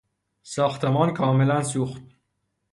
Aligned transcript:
ساختمان 0.43 1.09
کاملا 1.13 1.63
سوخت. 1.63 2.01